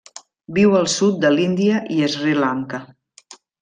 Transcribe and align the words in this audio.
Viu 0.57 0.73
al 0.79 0.89
sud 0.95 1.21
de 1.27 1.33
l'Índia 1.35 1.79
i 1.99 2.03
Sri 2.17 2.37
Lanka. 2.43 2.85